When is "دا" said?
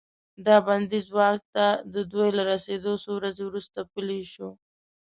0.45-0.55